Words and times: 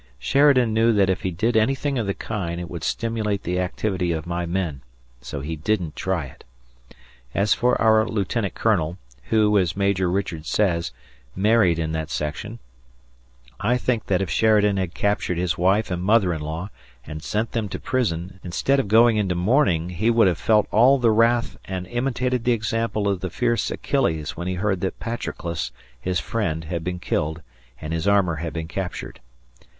Sheridan 0.17 0.73
knew 0.73 0.93
that 0.93 1.11
if 1.11 1.21
he 1.21 1.29
did 1.29 1.55
anything 1.55 1.99
of 1.99 2.07
the 2.07 2.15
kind 2.15 2.59
it 2.59 2.71
would 2.71 2.83
stimulate 2.83 3.43
the 3.43 3.59
activity 3.59 4.11
of 4.11 4.25
my 4.25 4.47
men, 4.47 4.81
so 5.21 5.41
he 5.41 5.55
didn't 5.55 5.95
try 5.95 6.25
it. 6.25 6.43
As 7.35 7.53
for 7.53 7.79
our 7.79 8.07
lieutenant 8.09 8.55
colonel, 8.55 8.97
who, 9.25 9.59
as 9.59 9.77
Major 9.77 10.09
Richards 10.09 10.49
says, 10.49 10.91
married 11.35 11.77
in 11.77 11.91
that 11.91 12.09
section, 12.09 12.57
I 13.59 13.77
think 13.77 14.07
that 14.07 14.23
if 14.23 14.29
Sheridan 14.31 14.77
had 14.77 14.95
captured 14.95 15.37
his 15.37 15.55
wife 15.55 15.91
and 15.91 16.01
mother 16.01 16.33
in 16.33 16.41
law 16.41 16.71
and 17.05 17.21
sent 17.21 17.51
them 17.51 17.69
to 17.69 17.77
prison, 17.79 18.39
instead 18.43 18.79
of 18.79 18.87
going 18.87 19.17
into 19.17 19.35
mourning, 19.35 19.89
he 19.89 20.09
would 20.09 20.25
have 20.27 20.39
felt 20.39 20.65
all 20.71 20.97
the 20.97 21.11
wrath 21.11 21.57
and 21.65 21.85
imitated 21.85 22.43
the 22.43 22.53
example 22.53 23.07
of 23.07 23.19
the 23.19 23.29
fierce 23.29 23.69
Achilles 23.69 24.35
when 24.35 24.47
he 24.47 24.55
heard 24.55 24.81
that 24.81 24.99
Patroclus, 24.99 25.71
his 25.99 26.19
friend, 26.19 26.63
had 26.63 26.83
been 26.83 26.97
killed 26.97 27.43
and 27.79 27.93
his 27.93 28.07
armor 28.07 28.37
had 28.37 28.51
been 28.51 28.67
captured. 28.67 29.19